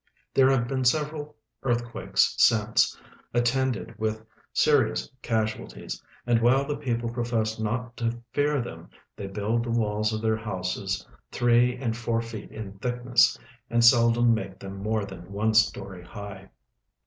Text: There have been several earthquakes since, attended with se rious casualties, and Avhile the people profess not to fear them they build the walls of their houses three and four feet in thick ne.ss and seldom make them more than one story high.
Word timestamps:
There 0.33 0.49
have 0.49 0.67
been 0.67 0.83
several 0.83 1.35
earthquakes 1.61 2.33
since, 2.39 2.97
attended 3.35 3.93
with 3.99 4.25
se 4.51 4.71
rious 4.71 5.07
casualties, 5.21 6.01
and 6.25 6.39
Avhile 6.39 6.67
the 6.67 6.75
people 6.75 7.07
profess 7.13 7.59
not 7.59 7.95
to 7.97 8.19
fear 8.31 8.59
them 8.61 8.89
they 9.15 9.27
build 9.27 9.63
the 9.63 9.69
walls 9.69 10.11
of 10.11 10.23
their 10.23 10.37
houses 10.37 11.07
three 11.31 11.75
and 11.77 11.95
four 11.95 12.19
feet 12.19 12.49
in 12.49 12.79
thick 12.79 13.05
ne.ss 13.05 13.37
and 13.69 13.85
seldom 13.85 14.33
make 14.33 14.57
them 14.57 14.77
more 14.77 15.05
than 15.05 15.31
one 15.31 15.53
story 15.53 16.03
high. 16.03 16.49